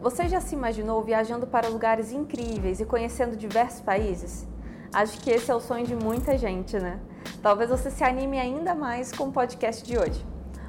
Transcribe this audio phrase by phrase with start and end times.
[0.00, 4.46] Você já se imaginou viajando para lugares incríveis e conhecendo diversos países?
[4.94, 7.00] Acho que esse é o sonho de muita gente, né?
[7.42, 10.24] Talvez você se anime ainda mais com o podcast de hoje.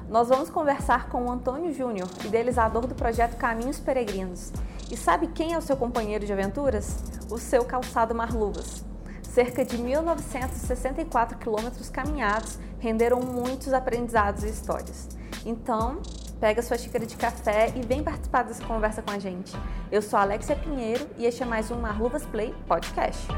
[0.08, 4.52] Nós vamos conversar com o Antônio Júnior, idealizador do projeto Caminhos Peregrinos.
[4.90, 6.98] E sabe quem é o seu companheiro de aventuras?
[7.30, 8.84] O seu calçado Marluvas.
[9.22, 15.08] Cerca de 1964 quilômetros caminhados renderam muitos aprendizados e histórias.
[15.46, 16.02] Então,
[16.40, 19.52] pega sua xícara de café e vem participar dessa conversa com a gente.
[19.92, 23.28] Eu sou Alexia Pinheiro e este é mais um Marluvas Play Podcast.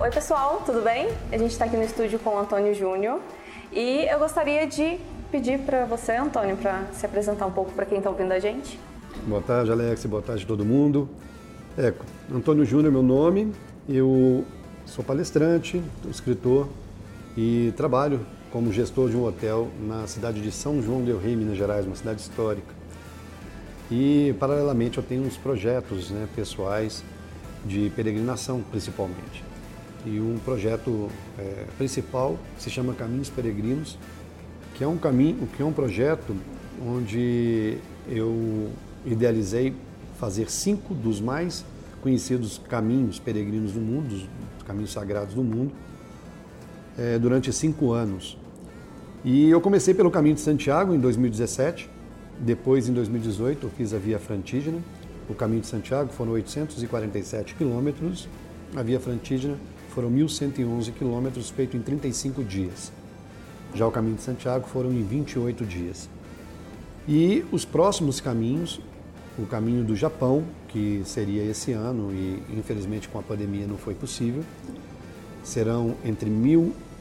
[0.00, 1.08] Oi, pessoal, tudo bem?
[1.32, 3.18] A gente está aqui no estúdio com o Antônio Júnior
[3.72, 5.00] e eu gostaria de
[5.32, 8.78] pedir para você, Antônio, para se apresentar um pouco para quem está ouvindo a gente.
[9.26, 11.08] Boa tarde, Alex, boa tarde a todo mundo.
[11.76, 11.92] É,
[12.32, 13.52] Antônio Júnior é meu nome,
[13.88, 14.44] eu
[14.86, 16.68] sou palestrante, escritor
[17.36, 18.20] e trabalho
[18.52, 21.96] como gestor de um hotel na cidade de São João del Rei, Minas Gerais, uma
[21.96, 22.74] cidade histórica.
[23.90, 27.02] E, paralelamente, eu tenho uns projetos né, pessoais
[27.64, 29.42] de peregrinação, principalmente.
[30.04, 33.98] E um projeto é, principal se chama Caminhos Peregrinos,
[34.74, 36.36] que é um caminho, que é um projeto
[36.86, 38.70] onde eu
[39.06, 39.74] idealizei
[40.18, 41.64] fazer cinco dos mais
[42.02, 44.14] conhecidos caminhos peregrinos do mundo,
[44.58, 45.72] os caminhos sagrados do mundo,
[46.98, 48.36] é, durante cinco anos.
[49.24, 51.88] E eu comecei pelo caminho de Santiago em 2017,
[52.40, 54.78] depois em 2018 eu fiz a Via Frantígena.
[55.28, 58.28] O caminho de Santiago foram 847 quilômetros,
[58.74, 59.56] a Via Frantígena
[59.90, 62.90] foram 1.111 quilômetros, feito em 35 dias.
[63.74, 66.10] Já o caminho de Santiago foram em 28 dias.
[67.06, 68.80] E os próximos caminhos,
[69.38, 73.94] o caminho do Japão, que seria esse ano e infelizmente com a pandemia não foi
[73.94, 74.42] possível,
[75.44, 76.28] serão entre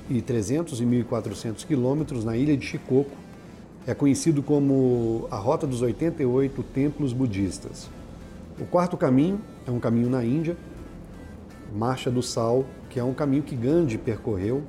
[0.10, 3.18] 1.300 e 1.400 quilômetros na ilha de Shikoku.
[3.86, 7.90] É conhecido como a Rota dos 88 Templos Budistas.
[8.60, 10.56] O quarto caminho é um caminho na Índia,
[11.76, 14.62] Marcha do Sal, que é um caminho que Gandhi percorreu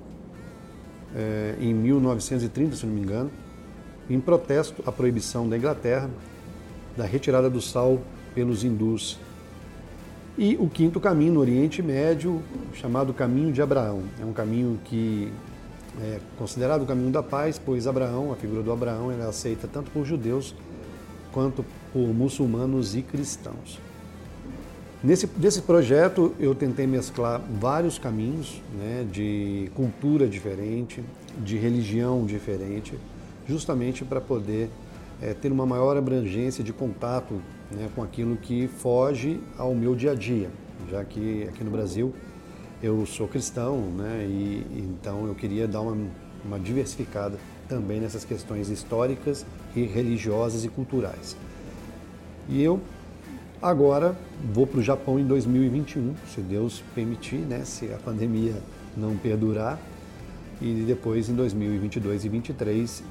[1.14, 3.30] é, em 1930, se não me engano,
[4.08, 6.08] em protesto à proibição da Inglaterra
[6.96, 8.00] da retirada do sal
[8.34, 9.18] pelos hindus
[10.36, 12.42] e o quinto caminho no Oriente Médio,
[12.74, 14.02] chamado Caminho de Abraão.
[14.20, 15.30] É um caminho que
[16.00, 19.90] é considerado o caminho da paz, pois Abraão, a figura do Abraão, é aceita tanto
[19.90, 20.54] por judeus
[21.32, 23.78] quanto por muçulmanos e cristãos.
[25.04, 31.02] Nesse desse projeto eu tentei mesclar vários caminhos né, de cultura diferente,
[31.44, 32.94] de religião diferente,
[33.48, 34.70] justamente para poder
[35.20, 37.42] é, ter uma maior abrangência de contato
[37.74, 40.50] né, com aquilo que foge ao meu dia a dia,
[40.90, 42.14] já que aqui no Brasil
[42.82, 45.96] eu sou cristão, né, e então eu queria dar uma,
[46.44, 47.38] uma diversificada
[47.68, 51.36] também nessas questões históricas e religiosas e culturais.
[52.48, 52.80] E eu
[53.60, 54.16] agora
[54.52, 58.54] vou para o Japão em 2021, se Deus permitir, né, se a pandemia
[58.96, 59.78] não perdurar,
[60.60, 63.02] e depois em 2022 e 2023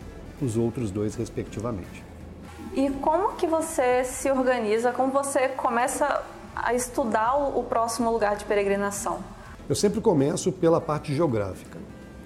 [0.42, 2.11] os outros dois respectivamente.
[2.74, 6.24] E como que você se organiza, como você começa
[6.56, 9.20] a estudar o próximo lugar de peregrinação?
[9.68, 11.78] Eu sempre começo pela parte geográfica.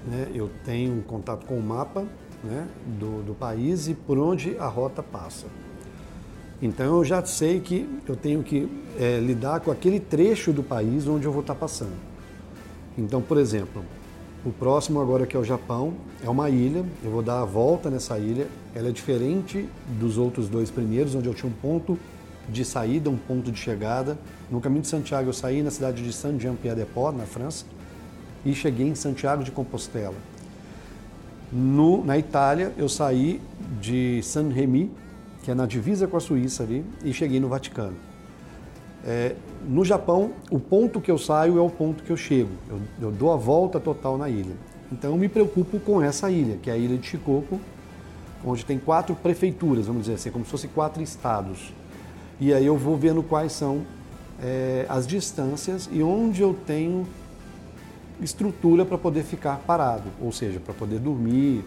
[0.06, 0.28] Né?
[0.36, 2.06] Eu tenho contato com o mapa
[2.44, 2.68] né,
[3.00, 5.48] do, do país e por onde a rota passa.
[6.62, 8.70] Então eu já sei que eu tenho que
[9.00, 11.96] é, lidar com aquele trecho do país onde eu vou estar passando.
[12.98, 13.84] Então, por exemplo,
[14.46, 17.90] o próximo agora que é o Japão, é uma ilha, eu vou dar a volta
[17.90, 18.48] nessa ilha.
[18.76, 19.68] Ela é diferente
[20.00, 21.98] dos outros dois primeiros, onde eu tinha um ponto
[22.48, 24.20] de saída, um ponto de chegada.
[24.52, 27.66] No caminho de Santiago eu saí na cidade de Saint-Jean-Pied-de-Port, na França,
[28.46, 30.14] e cheguei em Santiago de Compostela.
[31.52, 33.42] No, na Itália eu saí
[33.82, 34.92] de Saint-Rémy,
[35.42, 37.96] que é na divisa com a Suíça ali, e cheguei no Vaticano.
[39.04, 39.36] É,
[39.68, 42.52] no Japão, o ponto que eu saio é o ponto que eu chego.
[42.70, 44.56] Eu, eu, dou a volta total na ilha.
[44.92, 47.60] Então eu me preocupo com essa ilha, que é a ilha de Shikoku,
[48.46, 51.74] onde tem quatro prefeituras, vamos dizer assim, como se fossem quatro estados.
[52.40, 53.82] E aí eu vou vendo quais são
[54.42, 57.08] é, as distâncias e onde eu tenho
[58.22, 61.64] estrutura para poder ficar parado, ou seja, para poder dormir.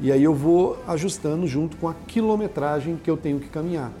[0.00, 3.92] E aí eu vou ajustando junto com a quilometragem que eu tenho que caminhar.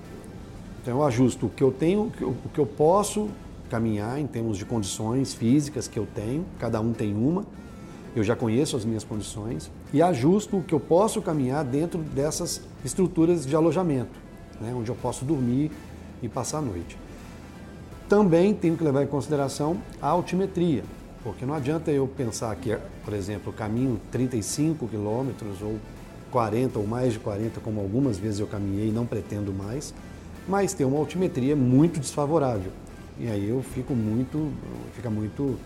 [0.84, 3.30] Então eu ajusto o que eu tenho, o que eu posso
[3.70, 7.46] caminhar em termos de condições físicas que eu tenho, cada um tem uma,
[8.14, 12.60] eu já conheço as minhas condições, e ajusto o que eu posso caminhar dentro dessas
[12.84, 14.20] estruturas de alojamento,
[14.60, 15.70] né, onde eu posso dormir
[16.22, 16.98] e passar a noite.
[18.06, 20.84] Também tenho que levar em consideração a altimetria,
[21.22, 25.78] porque não adianta eu pensar que, por exemplo, caminho 35 quilômetros ou
[26.30, 29.94] 40 ou mais de 40, como algumas vezes eu caminhei e não pretendo mais,
[30.48, 32.72] mas tem uma altimetria muito desfavorável.
[33.18, 34.52] E aí eu fico muito,
[34.92, 35.56] fica muito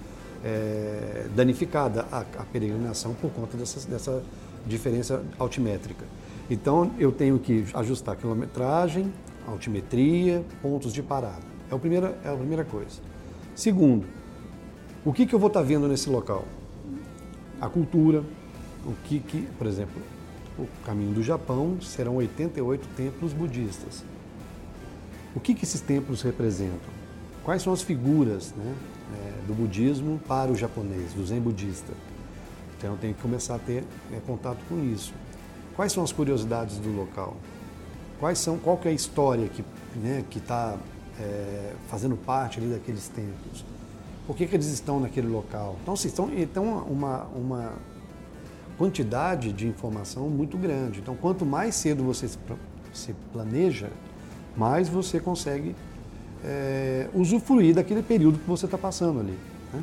[0.45, 4.23] é, danificada a, a, peregrinação por conta dessa, dessa
[4.67, 6.05] diferença altimétrica.
[6.51, 9.13] Então eu tenho que ajustar quilometragem,
[9.47, 11.43] altimetria, pontos de parada.
[11.71, 13.01] É, o primeiro, é a primeira coisa.
[13.55, 14.07] Segundo,
[15.05, 16.45] o que, que eu vou estar vendo nesse local?
[17.61, 18.23] A cultura,
[18.87, 20.01] o que, que por exemplo,
[20.59, 24.05] o caminho do Japão serão 88 templos budistas.
[25.35, 26.99] O que, que esses templos representam?
[27.45, 28.75] Quais são as figuras né,
[29.15, 31.93] é, do budismo para o japonês, do zen budista?
[32.77, 35.13] Então tenho que começar a ter é, contato com isso.
[35.75, 37.37] Quais são as curiosidades do local?
[38.21, 39.65] Quais são, qual que é a história que
[39.97, 40.77] né, está
[41.21, 43.65] é, fazendo parte ali daqueles templos?
[44.27, 45.77] Por que, que eles estão naquele local?
[45.83, 47.73] Então, assim, estão, então uma, uma
[48.77, 51.01] quantidade de informação muito grande.
[51.01, 52.29] Então, quanto mais cedo você
[52.93, 53.91] se planeja,
[54.59, 55.75] mais você consegue
[56.45, 59.39] é, usufruir daquele período que você está passando ali.
[59.73, 59.83] Né?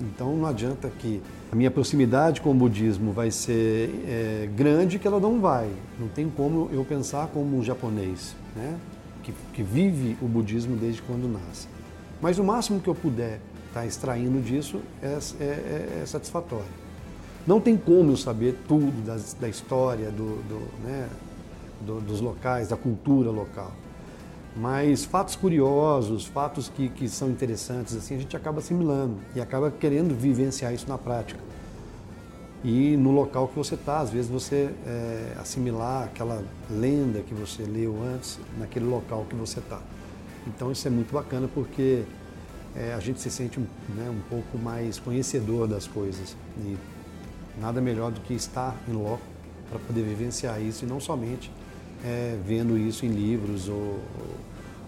[0.00, 5.06] Então não adianta que a minha proximidade com o budismo vai ser é, grande que
[5.06, 5.70] ela não vai.
[5.98, 8.78] Não tem como eu pensar como um japonês, né?
[9.22, 11.66] que, que vive o budismo desde quando nasce.
[12.20, 16.80] Mas o máximo que eu puder estar tá extraindo disso é, é, é, é, satisfatório.
[17.46, 21.08] Não tem como eu saber tudo das, da história, do, do, né,
[21.80, 23.72] do, dos locais, da cultura local.
[24.56, 29.70] Mas fatos curiosos, fatos que, que são interessantes, assim, a gente acaba assimilando e acaba
[29.70, 31.40] querendo vivenciar isso na prática.
[32.62, 37.62] E no local que você está, às vezes você é, assimilar aquela lenda que você
[37.62, 39.80] leu antes naquele local que você está.
[40.46, 42.02] Então isso é muito bacana porque
[42.76, 46.36] é, a gente se sente né, um pouco mais conhecedor das coisas.
[46.58, 46.76] E
[47.58, 49.22] nada melhor do que estar em loco
[49.70, 51.50] para poder vivenciar isso e não somente
[52.04, 53.98] é, vendo isso em livros ou,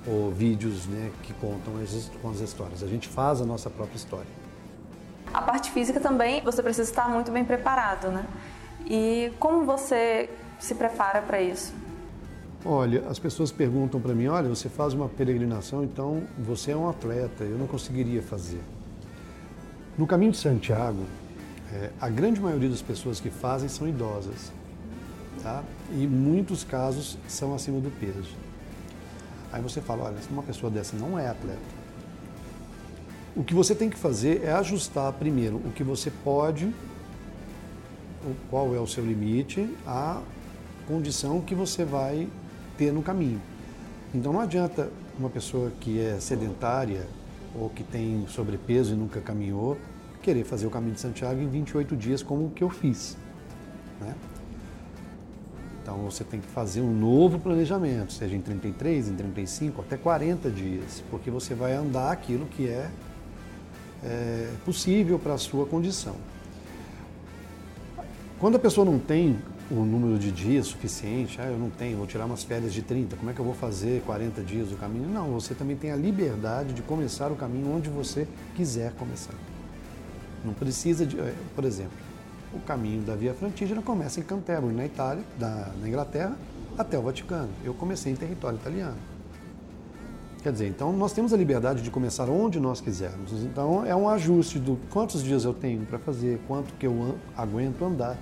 [0.06, 2.82] ou, vídeos né, que contam as, com as histórias.
[2.82, 4.42] A gente faz a nossa própria história.
[5.32, 8.26] A parte física também, você precisa estar muito bem preparado, né?
[8.86, 10.28] E como você
[10.58, 11.72] se prepara para isso?
[12.64, 16.88] Olha, as pessoas perguntam para mim, olha, você faz uma peregrinação, então você é um
[16.88, 18.60] atleta, eu não conseguiria fazer.
[19.96, 21.04] No caminho de Santiago,
[21.72, 24.52] é, a grande maioria das pessoas que fazem são idosas
[25.42, 25.62] tá?
[25.90, 28.34] e muitos casos são acima do peso.
[29.52, 31.60] Aí você fala, olha, uma pessoa dessa não é atleta.
[33.36, 36.72] O que você tem que fazer é ajustar primeiro o que você pode,
[38.50, 40.20] qual é o seu limite, a
[40.86, 42.28] condição que você vai
[42.76, 43.40] ter no caminho.
[44.14, 47.06] Então não adianta uma pessoa que é sedentária
[47.54, 49.78] ou que tem sobrepeso e nunca caminhou
[50.22, 53.16] querer fazer o caminho de Santiago em 28 dias como o que eu fiz.
[54.00, 54.14] Né?
[55.82, 60.48] Então você tem que fazer um novo planejamento, seja em 33, em 35, até 40
[60.48, 62.88] dias, porque você vai andar aquilo que é,
[64.04, 66.14] é possível para a sua condição.
[68.38, 69.36] Quando a pessoa não tem
[69.70, 73.16] o número de dias suficiente, ah, eu não tenho, vou tirar umas férias de 30,
[73.16, 75.08] como é que eu vou fazer 40 dias do caminho?
[75.08, 79.34] Não, você também tem a liberdade de começar o caminho onde você quiser começar.
[80.44, 81.96] Não precisa de, eh, por exemplo,
[82.54, 86.36] o caminho da Via Francigena começa em Canterbury, na Itália, na, na Inglaterra,
[86.76, 87.50] até o Vaticano.
[87.64, 88.96] Eu comecei em território italiano.
[90.42, 93.32] Quer dizer, então nós temos a liberdade de começar onde nós quisermos.
[93.44, 97.84] Então é um ajuste do quantos dias eu tenho para fazer, quanto que eu aguento
[97.84, 98.18] andar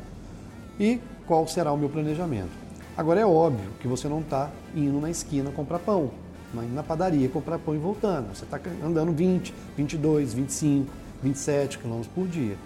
[0.78, 2.50] e qual será o meu planejamento.
[2.94, 6.10] Agora é óbvio que você não está indo na esquina comprar pão,
[6.52, 8.36] indo na padaria comprar pão e voltando.
[8.36, 12.56] Você está andando 20, 22, 25, 27 km por dia.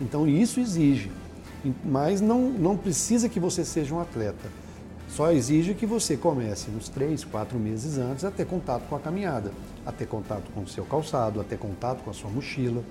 [0.00, 1.10] Então isso exige,
[1.84, 4.48] mas não, não precisa que você seja um atleta.
[5.08, 9.00] Só exige que você comece uns três, quatro meses antes a ter contato com a
[9.00, 9.52] caminhada,
[9.86, 12.82] a ter contato com o seu calçado, a ter contato com a sua mochila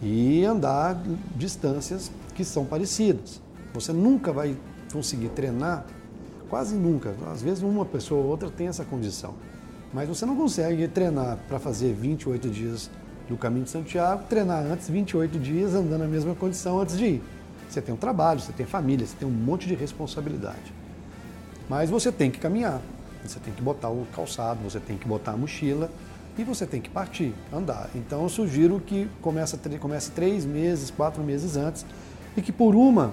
[0.00, 1.02] e andar
[1.34, 3.40] distâncias que são parecidas.
[3.74, 4.56] Você nunca vai
[4.92, 5.86] conseguir treinar,
[6.48, 7.14] quase nunca.
[7.32, 9.34] Às vezes uma pessoa ou outra tem essa condição,
[9.92, 12.90] mas você não consegue treinar para fazer 28 dias
[13.28, 17.22] do caminho de Santiago, treinar antes 28 dias andando na mesma condição antes de ir.
[17.68, 20.72] Você tem um trabalho, você tem família, você tem um monte de responsabilidade.
[21.68, 22.80] Mas você tem que caminhar,
[23.24, 25.90] você tem que botar o calçado, você tem que botar a mochila
[26.36, 27.88] e você tem que partir, andar.
[27.94, 29.56] Então eu sugiro que comece,
[30.14, 31.86] três meses, quatro meses antes
[32.36, 33.12] e que por uma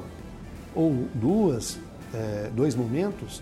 [0.75, 1.77] ou duas,
[2.13, 3.41] é, dois momentos,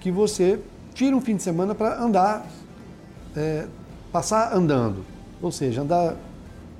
[0.00, 0.58] que você
[0.94, 2.46] tire um fim de semana para andar,
[3.36, 3.66] é,
[4.12, 5.04] passar andando.
[5.40, 6.16] Ou seja, andar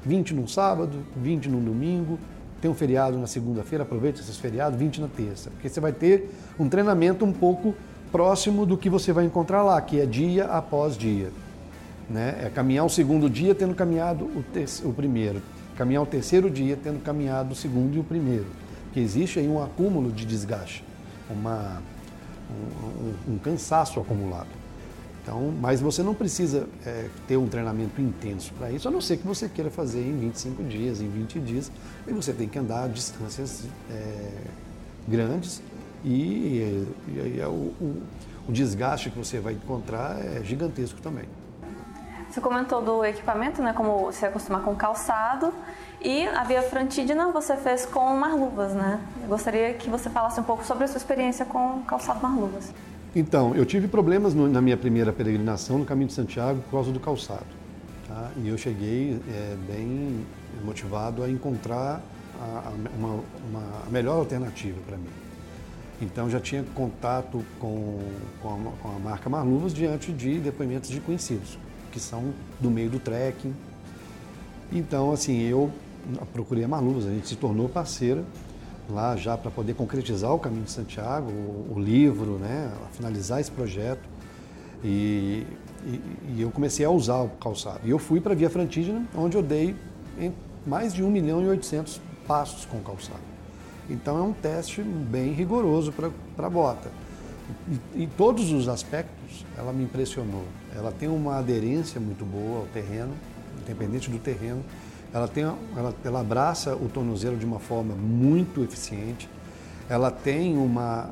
[0.04, 2.18] 20 num sábado, 20 num domingo,
[2.60, 6.30] tem um feriado na segunda-feira, aproveite esses feriados, 20 na terça, porque você vai ter
[6.58, 7.74] um treinamento um pouco
[8.10, 11.30] próximo do que você vai encontrar lá, que é dia após dia.
[12.08, 12.38] Né?
[12.44, 14.44] É caminhar o segundo dia tendo caminhado o,
[14.88, 15.42] o primeiro,
[15.76, 18.46] caminhar o terceiro dia tendo caminhado o segundo e o primeiro.
[18.92, 20.82] Que existe aí um acúmulo de desgaste,
[21.28, 21.82] uma,
[22.50, 24.48] um, um, um cansaço acumulado.
[25.26, 29.16] Então, mas você não precisa é, ter um treinamento intenso para isso, a não ser
[29.16, 31.72] que você queira fazer em 25 dias, em 20 dias,
[32.06, 34.30] e você tem que andar distâncias é,
[35.08, 35.60] grandes
[36.04, 38.02] e, e, e é o, o,
[38.48, 41.24] o desgaste que você vai encontrar é gigantesco também.
[42.30, 45.52] Você comentou do equipamento, né, como se acostumar com calçado,
[46.00, 49.00] e a via frantídina você fez com marluvas, né?
[49.22, 52.72] Eu gostaria que você falasse um pouco sobre a sua experiência com calçado marluvas.
[53.18, 56.92] Então, eu tive problemas no, na minha primeira peregrinação no Caminho de Santiago por causa
[56.92, 57.46] do calçado.
[58.06, 58.30] Tá?
[58.36, 60.26] E eu cheguei é, bem
[60.62, 62.02] motivado a encontrar
[62.38, 65.08] a, a, uma, uma, a melhor alternativa para mim.
[66.02, 68.00] Então já tinha contato com,
[68.42, 71.58] com, a, com a marca Marluvas diante de depoimentos de conhecidos
[71.90, 73.54] que são do meio do trekking.
[74.70, 75.70] Então, assim, eu
[76.34, 78.22] procurei a Marluz, a gente se tornou parceira
[78.90, 83.50] lá já para poder concretizar o Caminho de Santiago, o, o livro, né, finalizar esse
[83.50, 84.02] projeto.
[84.84, 85.46] E,
[85.84, 86.00] e,
[86.36, 87.80] e, eu comecei a usar o calçado.
[87.84, 89.74] E eu fui para a Via Frantígena, onde eu dei
[90.66, 93.20] mais de 1 milhão e 800 passos com o calçado.
[93.88, 96.90] Então é um teste bem rigoroso para a bota.
[97.94, 100.44] Em todos os aspectos, ela me impressionou.
[100.74, 103.14] Ela tem uma aderência muito boa ao terreno,
[103.62, 104.64] independente do terreno.
[105.12, 109.28] Ela, tem, ela, ela abraça o tornozelo de uma forma muito eficiente.
[109.88, 111.08] Ela tem uma,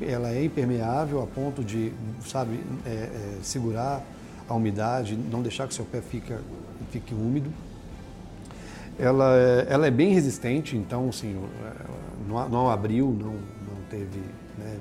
[0.00, 1.92] ela é impermeável a ponto de,
[2.26, 4.02] sabe, é, é, segurar
[4.48, 6.40] a umidade, não deixar que seu pé fica,
[6.90, 7.50] fique úmido.
[8.98, 11.38] Ela é, ela é bem resistente, então, assim,
[12.26, 14.20] não, não abriu, não, não teve
[14.56, 14.76] né,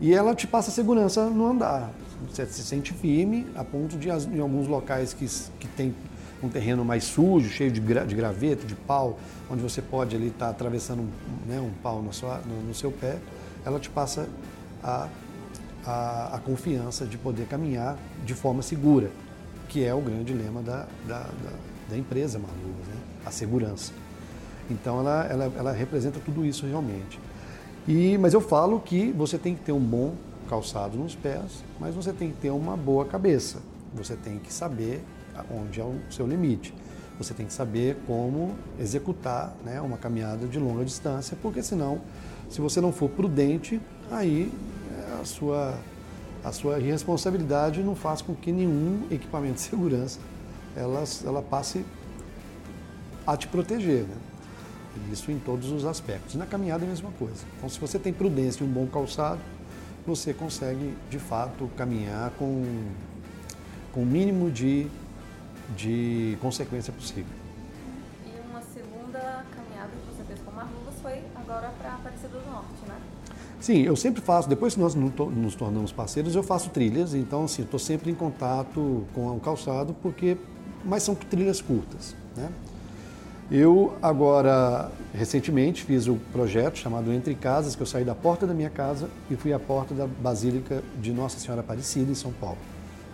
[0.00, 1.90] e ela te passa segurança no andar.
[2.26, 5.26] Você se sente firme a ponto de, em alguns locais que,
[5.58, 5.94] que tem
[6.42, 9.18] um terreno mais sujo, cheio de, gra, de graveto, de pau,
[9.50, 11.06] onde você pode ali estar tá atravessando
[11.46, 13.18] né, um pau no, sua, no, no, seu pé,
[13.64, 14.28] ela te passa
[14.82, 15.08] a,
[15.84, 19.10] a, a, confiança de poder caminhar de forma segura,
[19.68, 21.52] que é o grande lema da, da, da,
[21.90, 23.00] da empresa Marluva, né?
[23.24, 23.92] a segurança.
[24.70, 27.20] Então ela, ela, ela representa tudo isso realmente.
[27.86, 30.14] E, mas eu falo que você tem que ter um bom
[30.48, 33.58] calçado nos pés, mas você tem que ter uma boa cabeça.
[33.94, 35.04] Você tem que saber
[35.50, 36.74] onde é o seu limite.
[37.18, 42.00] Você tem que saber como executar né, uma caminhada de longa distância, porque senão,
[42.48, 44.50] se você não for prudente, aí
[44.90, 45.74] é, a sua,
[46.42, 50.18] a sua irresponsabilidade não faz com que nenhum equipamento de segurança
[50.74, 51.84] ela, ela passe
[53.26, 54.04] a te proteger.
[54.04, 54.16] Né?
[55.12, 56.34] Isso em todos os aspectos.
[56.34, 57.44] Na caminhada é a mesma coisa.
[57.56, 59.40] Então, se você tem prudência e um bom calçado,
[60.06, 62.64] você consegue, de fato, caminhar com,
[63.92, 64.86] com o mínimo de,
[65.76, 67.32] de consequência possível.
[68.26, 72.86] E uma segunda caminhada que você fez com Marluvas foi agora para Aparecida do Norte,
[72.86, 72.96] né?
[73.60, 77.62] Sim, eu sempre faço, depois que nós nos tornamos parceiros, eu faço trilhas, então assim,
[77.62, 80.38] estou sempre em contato com o calçado, porque,
[80.82, 82.48] mas são trilhas curtas, né?
[83.50, 88.46] Eu agora, recentemente, fiz o um projeto chamado Entre Casas, que eu saí da porta
[88.46, 92.32] da minha casa e fui à porta da Basílica de Nossa Senhora Aparecida, em São
[92.32, 92.58] Paulo.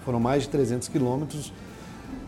[0.05, 1.55] Foram mais de 300 quilômetros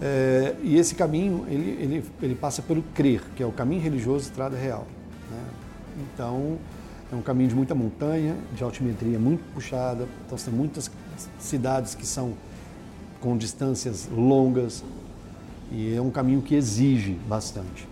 [0.00, 4.26] é, e esse caminho, ele, ele, ele passa pelo CRER, que é o Caminho Religioso
[4.26, 4.87] Estrada Real.
[5.30, 5.44] Né?
[6.14, 6.58] Então,
[7.11, 10.90] é um caminho de muita montanha, de altimetria muito puxada, então são muitas
[11.38, 12.35] cidades que são
[13.20, 14.85] com distâncias longas
[15.73, 17.88] e é um caminho que exige bastante.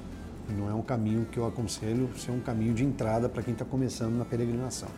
[0.56, 3.64] Não é um caminho que eu aconselho ser um caminho de entrada para quem está
[3.64, 4.88] começando na peregrinação.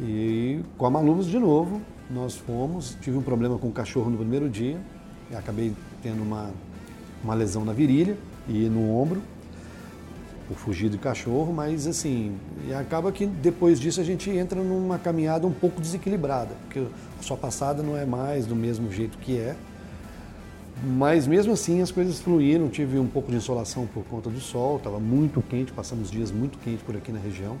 [0.00, 4.16] E com a Malumos, de novo, nós fomos, tive um problema com o cachorro no
[4.16, 4.80] primeiro dia,
[5.36, 5.72] acabei
[6.02, 6.50] tendo uma,
[7.22, 8.16] uma lesão na virilha
[8.48, 9.22] e no ombro,
[10.48, 12.36] por fugir do cachorro, mas assim,
[12.76, 17.36] acaba que depois disso a gente entra numa caminhada um pouco desequilibrada, porque a sua
[17.36, 19.54] passada não é mais do mesmo jeito que é,
[20.82, 24.78] mas mesmo assim as coisas fluíram, tive um pouco de insolação por conta do sol,
[24.78, 27.56] estava muito quente, passamos dias muito quentes por aqui na região.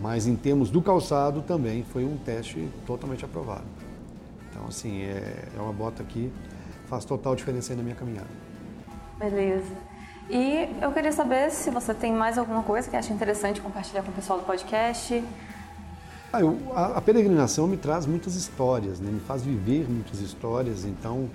[0.00, 3.64] Mas em termos do calçado também foi um teste totalmente aprovado.
[4.50, 6.30] Então assim, é, é uma bota que
[6.88, 8.28] faz total diferença aí na minha caminhada.
[9.18, 9.72] Beleza.
[10.28, 14.10] E eu queria saber se você tem mais alguma coisa que acha interessante compartilhar com
[14.10, 15.22] o pessoal do podcast.
[16.32, 19.10] Ah, eu, a, a, peregrinação me traz muitas histórias, né?
[19.10, 21.28] me faz viver muitas histórias, então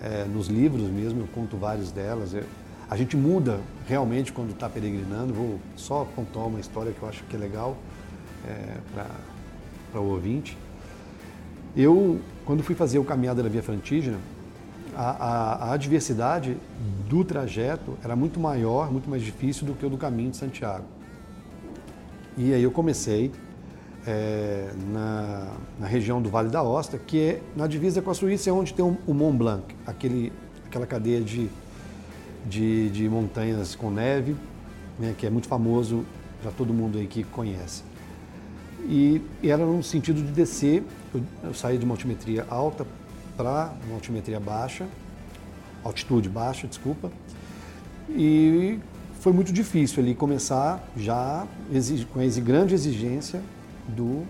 [0.00, 2.32] é, nos livros mesmo, eu conto várias delas.
[2.32, 2.44] Eu,
[2.88, 5.34] a gente muda realmente quando está peregrinando.
[5.34, 7.76] Vou só contar uma história que eu acho que é legal
[8.46, 8.76] é,
[9.92, 10.56] para o ouvinte.
[11.76, 14.18] Eu, quando fui fazer o Caminhada da Via Frantígena,
[14.98, 16.56] a, a, a, adversidade
[17.08, 20.84] do trajeto era muito maior, muito mais difícil do que o do caminho de Santiago.
[22.36, 23.30] E aí eu comecei
[24.04, 28.50] é, na, na, região do Vale da Osta, que é na divisa com a Suíça,
[28.50, 30.32] é onde tem o, Mont Blanc, aquele,
[30.66, 31.48] aquela cadeia de,
[32.44, 34.34] de, de montanhas com neve,
[34.98, 36.04] né, que é muito famoso,
[36.42, 37.84] já todo mundo aí que conhece.
[38.80, 40.82] E, e era no sentido de descer,
[41.14, 42.84] eu, eu saí de uma altimetria alta
[43.38, 44.84] para uma altimetria baixa,
[45.84, 47.10] altitude baixa, desculpa,
[48.10, 48.80] e
[49.20, 51.46] foi muito difícil ali começar já
[52.12, 53.40] com a grande exigência
[53.86, 54.24] do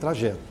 [0.00, 0.50] trajeto.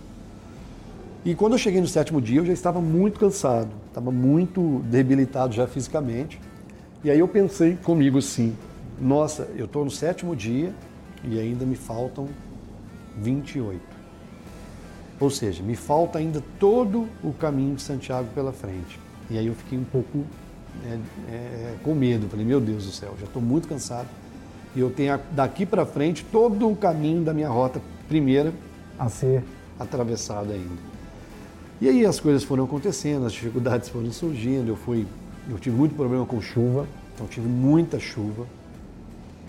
[1.25, 5.53] E quando eu cheguei no sétimo dia, eu já estava muito cansado, estava muito debilitado
[5.53, 6.39] já fisicamente.
[7.03, 8.55] E aí eu pensei comigo assim:
[9.01, 10.73] nossa, eu estou no sétimo dia
[11.25, 12.29] e ainda me faltam
[13.17, 13.98] 28.
[15.19, 18.99] Ou seja, me falta ainda todo o caminho de Santiago pela frente.
[19.29, 20.25] E aí eu fiquei um pouco
[20.85, 20.97] é,
[21.29, 22.27] é, com medo.
[22.29, 24.07] Falei, meu Deus do céu, já estou muito cansado.
[24.75, 28.53] E eu tenho daqui para frente todo o caminho da minha rota primeira
[28.97, 29.43] a ser
[29.79, 30.89] atravessado ainda.
[31.81, 34.69] E aí as coisas foram acontecendo, as dificuldades foram surgindo.
[34.69, 35.07] Eu fui,
[35.49, 38.45] eu tive muito problema com chuva, então tive muita chuva,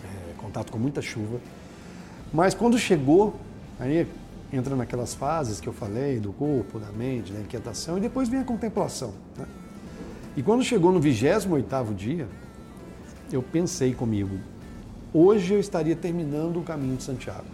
[0.05, 1.39] é, contato com muita chuva.
[2.33, 3.35] Mas quando chegou,
[3.79, 4.07] aí
[4.53, 8.41] entra naquelas fases que eu falei, do corpo, da mente, da inquietação, e depois vem
[8.41, 9.13] a contemplação.
[9.37, 9.47] Né?
[10.37, 12.29] E quando chegou no 28º dia,
[13.33, 14.39] eu pensei comigo,
[15.15, 17.47] hoje eu estaria terminando o caminho de Santiago.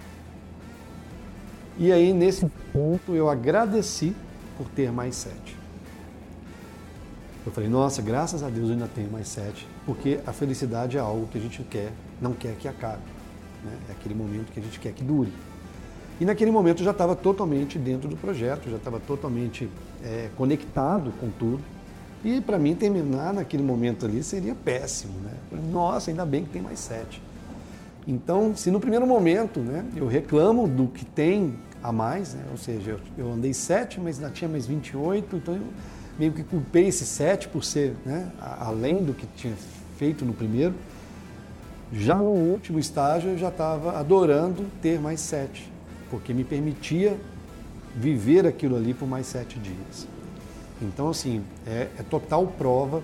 [1.78, 4.14] E aí, nesse ponto, eu agradeci
[4.56, 5.56] por ter mais sete.
[7.44, 11.00] Eu falei, nossa, graças a Deus eu ainda tenho mais sete, porque a felicidade é
[11.00, 13.02] algo que a gente quer, não quer que acabe.
[13.62, 13.72] Né?
[13.88, 15.32] É aquele momento que a gente quer que dure.
[16.18, 19.68] E naquele momento eu já estava totalmente dentro do projeto, já estava totalmente
[20.02, 21.62] é, conectado com tudo.
[22.24, 25.32] E para mim terminar naquele momento ali seria péssimo, né?
[25.70, 27.22] Nossa, ainda bem que tem mais sete.
[28.08, 32.44] Então, se no primeiro momento né, eu reclamo do que tem a mais, né?
[32.50, 35.62] ou seja, eu, andei sete, mas ainda tinha mais 28, então eu
[36.18, 39.54] meio que culpei esse sete por ser né, além do que tinha
[39.98, 40.74] feito no primeiro.
[41.92, 45.75] Já no último estágio eu já estava adorando ter mais sete
[46.10, 47.16] porque me permitia
[47.94, 50.06] viver aquilo ali por mais sete dias.
[50.80, 53.02] Então, assim, é, é total prova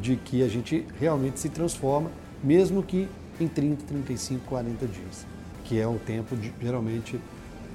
[0.00, 2.10] de que a gente realmente se transforma,
[2.42, 5.26] mesmo que em 30, 35, 40 dias,
[5.64, 7.20] que é o tempo, de, geralmente,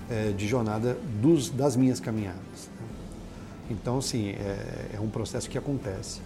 [0.10, 2.70] é, de jornada dos, das minhas caminhadas.
[2.80, 2.88] Né?
[3.70, 6.22] Então, assim, é, é, um processo que acontece.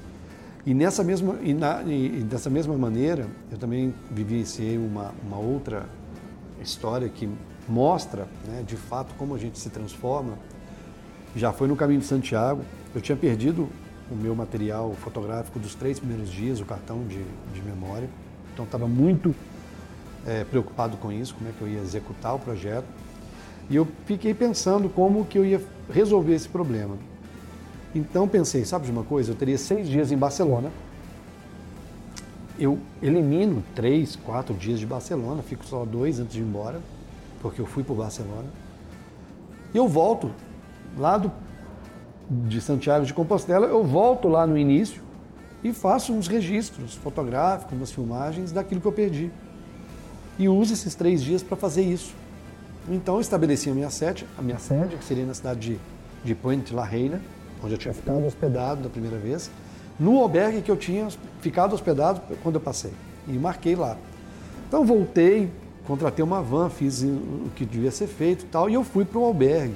[0.66, 5.86] E, nessa mesma, e, na, e dessa mesma maneira, eu também vivenciei uma, uma outra
[6.62, 7.30] história que
[7.68, 10.38] mostra, né, de fato, como a gente se transforma.
[11.36, 12.62] Já foi no caminho de Santiago.
[12.94, 13.70] Eu tinha perdido
[14.12, 18.10] o meu material fotográfico dos três primeiros dias, o cartão de, de memória.
[18.54, 19.34] Então estava muito
[20.26, 22.86] é, preocupado com isso, como é que eu ia executar o projeto.
[23.70, 26.98] E eu fiquei pensando como que eu ia resolver esse problema.
[27.96, 29.32] Então pensei, sabe de uma coisa?
[29.32, 30.70] Eu teria seis dias em Barcelona.
[32.62, 36.80] Eu elimino três, quatro dias de Barcelona, fico só dois antes de ir embora
[37.42, 38.46] porque eu fui para Barcelona.
[39.74, 40.32] E eu volto
[40.96, 41.32] lá do,
[42.30, 45.02] de Santiago de Compostela, eu volto lá no início
[45.64, 49.32] e faço uns registros fotográficos, umas filmagens daquilo que eu perdi.
[50.38, 52.14] E uso esses três dias para fazer isso.
[52.88, 55.80] Então eu estabeleci a minha sede, a minha sede, que seria na cidade de,
[56.24, 57.20] de Puente la Reina,
[57.64, 59.50] onde eu tinha ficado hospedado da primeira vez,
[60.02, 61.08] no albergue que eu tinha
[61.42, 62.92] ficado hospedado quando eu passei.
[63.28, 63.96] E marquei lá.
[64.68, 65.48] Então voltei,
[65.86, 69.24] contratei uma van, fiz o que devia ser feito tal, e eu fui para o
[69.26, 69.76] albergue.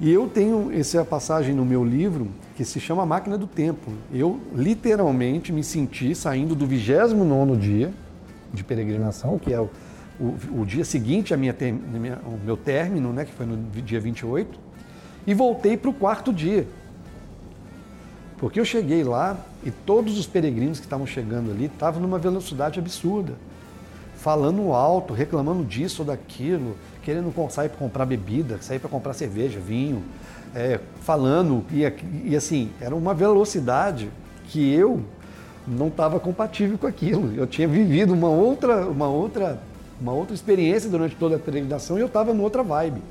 [0.00, 3.92] E eu tenho essa passagem no meu livro que se chama Máquina do Tempo.
[4.12, 7.92] Eu literalmente me senti saindo do 29 dia
[8.52, 9.70] de peregrinação, que é o,
[10.18, 14.00] o, o dia seguinte a minha, minha, o meu término, né, que foi no dia
[14.00, 14.58] 28,
[15.24, 16.66] e voltei para o quarto dia.
[18.38, 22.78] Porque eu cheguei lá e todos os peregrinos que estavam chegando ali estavam numa velocidade
[22.78, 23.34] absurda
[24.24, 29.60] falando alto, reclamando disso ou daquilo, querendo sair para comprar bebida, sair para comprar cerveja,
[29.60, 30.02] vinho,
[30.54, 31.82] é, falando, e,
[32.24, 34.10] e assim, era uma velocidade
[34.48, 35.02] que eu
[35.68, 37.34] não estava compatível com aquilo.
[37.36, 39.60] Eu tinha vivido uma outra, uma outra,
[40.00, 43.02] uma outra experiência durante toda a peregrinação e eu estava noutra vibe.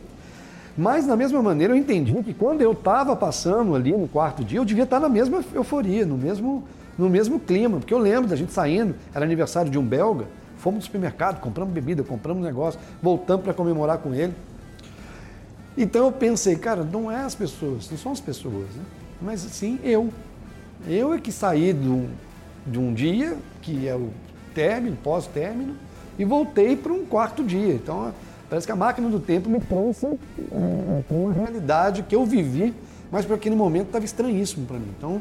[0.77, 4.59] Mas, da mesma maneira, eu entendi que quando eu estava passando ali no quarto dia,
[4.59, 6.63] eu devia estar na mesma euforia, no mesmo,
[6.97, 7.77] no mesmo clima.
[7.77, 10.25] Porque eu lembro da gente saindo, era aniversário de um belga,
[10.63, 14.33] Fomos no supermercado, compramos bebida, compramos negócio, voltamos para comemorar com ele.
[15.77, 18.83] Então eu pensei, cara, não é as pessoas, não são as pessoas, né?
[19.21, 20.09] mas sim eu.
[20.87, 22.07] Eu é que saí de um,
[22.65, 24.09] de um dia, que é o
[24.55, 25.75] término, pós-término,
[26.17, 27.73] e voltei para um quarto dia.
[27.73, 28.13] Então
[28.53, 32.71] parece que a máquina do tempo me trouxe é, uma realidade que eu vivi,
[33.11, 34.89] mas para aquele momento estava estranhíssimo para mim.
[34.95, 35.19] Então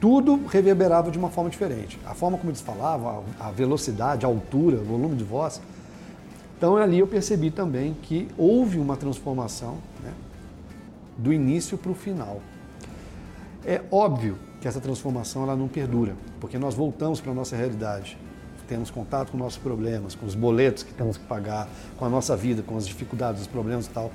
[0.00, 2.00] tudo reverberava de uma forma diferente.
[2.06, 5.60] A forma como eles falavam, a velocidade, a altura, o volume de voz.
[6.56, 10.14] Então ali eu percebi também que houve uma transformação né,
[11.18, 12.40] do início para o final.
[13.62, 18.16] É óbvio que essa transformação ela não perdura, porque nós voltamos para a nossa realidade.
[18.70, 22.36] Temos contato com nossos problemas, com os boletos que temos que pagar, com a nossa
[22.36, 24.12] vida, com as dificuldades, os problemas e tal.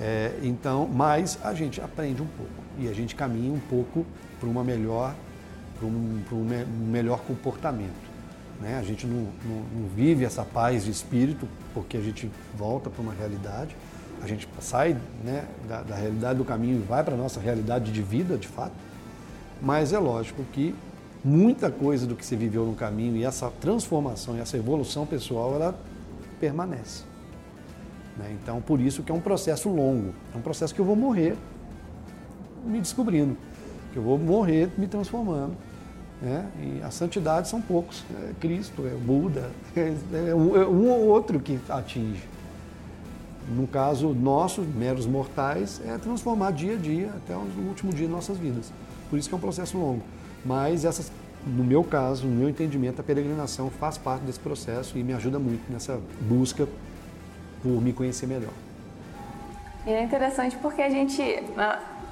[0.00, 4.06] É, então, mas a gente aprende um pouco e a gente caminha um pouco
[4.40, 5.14] para uma melhor,
[5.78, 8.10] para um, um melhor comportamento.
[8.58, 8.78] Né?
[8.78, 13.02] A gente não, não, não, vive essa paz de espírito porque a gente volta para
[13.02, 13.76] uma realidade,
[14.22, 17.92] a gente sai né, da, da realidade do caminho e vai para a nossa realidade
[17.92, 18.72] de vida, de fato.
[19.60, 20.74] Mas é lógico que
[21.24, 25.54] muita coisa do que se viveu no caminho e essa transformação e essa evolução pessoal,
[25.54, 25.78] ela
[26.38, 27.04] permanece.
[28.16, 28.36] Né?
[28.42, 31.36] Então, por isso que é um processo longo, é um processo que eu vou morrer
[32.64, 33.36] me descobrindo,
[33.92, 35.54] que eu vou morrer me transformando.
[36.20, 36.46] Né?
[36.60, 41.40] E a santidade são poucos, é Cristo, é Buda, é um, é um ou outro
[41.40, 42.28] que atinge.
[43.48, 48.12] No caso nosso, meros mortais, é transformar dia a dia até o último dia de
[48.12, 48.70] nossas vidas.
[49.08, 50.02] Por isso que é um processo longo.
[50.44, 51.10] Mas essas,
[51.46, 55.38] no meu caso, no meu entendimento, a peregrinação faz parte desse processo e me ajuda
[55.38, 56.66] muito nessa busca
[57.62, 58.52] por me conhecer melhor.
[59.86, 61.22] E é interessante porque a gente,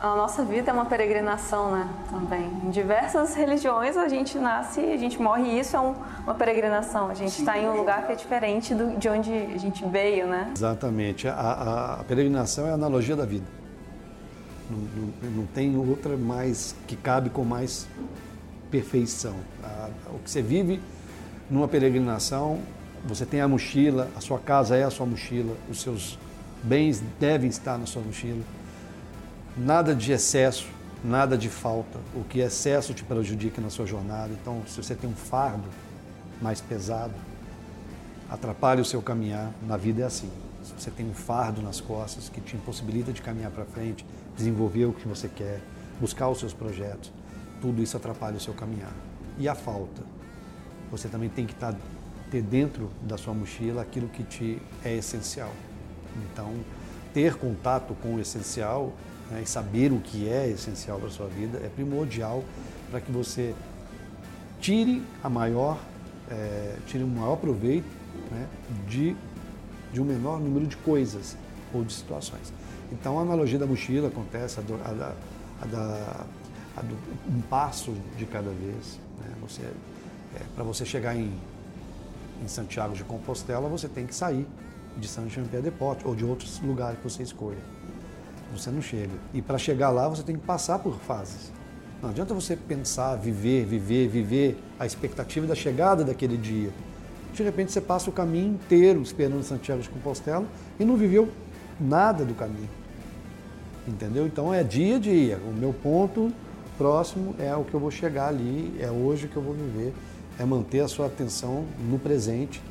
[0.01, 1.89] a nossa vida é uma peregrinação, né?
[2.11, 2.51] Também.
[2.65, 7.11] Em diversas religiões a gente nasce, a gente morre e isso é um, uma peregrinação.
[7.11, 10.27] A gente está em um lugar que é diferente do, de onde a gente veio,
[10.27, 10.51] né?
[10.55, 11.29] Exatamente.
[11.29, 13.58] A, a, a peregrinação é a analogia da vida.
[14.71, 17.87] Não, não, não, tem outra mais que cabe com mais
[18.71, 19.35] perfeição.
[20.13, 20.81] o que você vive
[21.51, 22.61] numa peregrinação,
[23.05, 26.19] você tem a mochila, a sua casa é a sua mochila, os seus
[26.63, 28.43] bens devem estar na sua mochila.
[29.57, 30.67] Nada de excesso,
[31.03, 31.99] nada de falta.
[32.15, 34.31] O que é excesso te prejudica na sua jornada.
[34.41, 35.69] Então, se você tem um fardo
[36.41, 37.15] mais pesado,
[38.29, 39.51] atrapalha o seu caminhar.
[39.67, 40.31] Na vida é assim.
[40.77, 44.05] Você tem um fardo nas costas que te impossibilita de caminhar para frente,
[44.37, 45.61] desenvolver o que você quer,
[46.01, 47.13] buscar os seus projetos,
[47.61, 48.93] tudo isso atrapalha o seu caminhar.
[49.39, 50.03] E a falta?
[50.91, 51.79] Você também tem que estar, tá,
[52.31, 55.53] ter dentro da sua mochila aquilo que te é essencial.
[56.33, 56.53] Então,
[57.13, 58.93] ter contato com o essencial
[59.31, 62.45] né, e saber o que é essencial para a sua vida é primordial
[62.91, 63.55] para que você
[64.61, 65.79] tire a maior,
[66.31, 67.87] é, tire o maior proveito
[68.31, 68.47] né,
[68.87, 69.17] de,
[69.93, 71.37] de um menor número de coisas
[71.73, 72.53] ou de situações.
[72.93, 75.13] Então a analogia da mochila acontece, a, do, a, da,
[75.61, 76.27] a, da,
[76.77, 76.97] a do,
[77.29, 78.99] um passo de cada vez.
[79.19, 79.33] Né?
[79.43, 81.33] Você, é, Para você chegar em,
[82.43, 84.47] em Santiago de Compostela, você tem que sair
[84.97, 85.73] de São Jean Pierre de
[86.05, 87.59] ou de outros lugares que você escolha.
[88.53, 89.13] Você não chega.
[89.35, 91.53] E para chegar lá, você tem que passar por fases.
[92.03, 96.71] Não adianta você pensar, viver, viver, viver a expectativa da chegada daquele dia.
[97.33, 100.47] De repente você passa o caminho inteiro esperando Santiago de Compostela
[100.79, 101.29] e não viveu
[101.81, 102.69] nada do caminho.
[103.87, 104.27] Entendeu?
[104.27, 105.39] Então é dia a dia.
[105.47, 106.33] O meu ponto
[106.77, 109.93] próximo é o que eu vou chegar ali, é hoje que eu vou viver,
[110.39, 112.63] é manter a sua atenção no presente,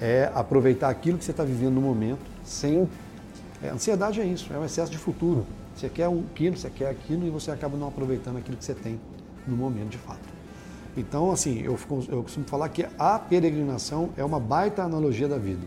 [0.00, 2.88] é aproveitar aquilo que você está vivendo no momento, sem.
[3.62, 5.46] É, ansiedade é isso, é um excesso de futuro.
[5.74, 9.00] Você quer aquilo, você quer aquilo e você acaba não aproveitando aquilo que você tem
[9.46, 10.33] no momento de fato.
[10.96, 11.78] Então, assim, eu,
[12.08, 15.62] eu costumo falar que a peregrinação é uma baita analogia da vida.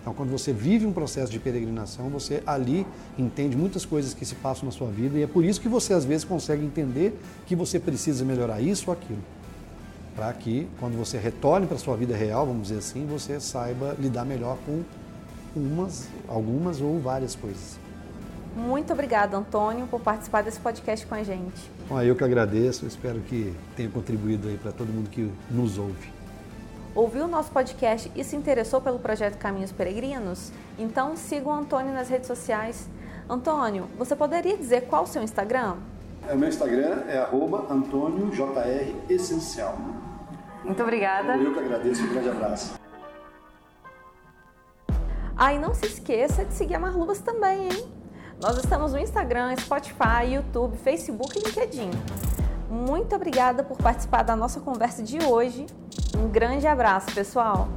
[0.00, 2.86] Então, quando você vive um processo de peregrinação, você ali
[3.18, 5.92] entende muitas coisas que se passam na sua vida e é por isso que você
[5.92, 9.22] às vezes consegue entender que você precisa melhorar isso ou aquilo.
[10.14, 13.96] Para que, quando você retorne para a sua vida real, vamos dizer assim, você saiba
[13.98, 14.82] lidar melhor com
[15.54, 17.78] umas, algumas ou várias coisas.
[18.58, 21.70] Muito obrigada, Antônio, por participar desse podcast com a gente.
[21.88, 26.12] Bom, eu que agradeço, espero que tenha contribuído aí para todo mundo que nos ouve.
[26.92, 30.50] Ouviu o nosso podcast e se interessou pelo projeto Caminhos Peregrinos?
[30.76, 32.88] Então siga o Antônio nas redes sociais.
[33.30, 35.76] Antônio, você poderia dizer qual o seu Instagram?
[36.28, 37.24] É, o meu Instagram é
[37.70, 39.78] AntônioJREssencial.
[40.64, 41.36] Muito obrigada.
[41.36, 42.74] Eu que agradeço, um grande abraço.
[45.36, 47.97] Ah, e não se esqueça de seguir a Marluvas também, hein?
[48.40, 51.90] Nós estamos no Instagram, Spotify, YouTube, Facebook e LinkedIn.
[52.70, 55.66] Muito obrigada por participar da nossa conversa de hoje.
[56.16, 57.68] Um grande abraço, pessoal!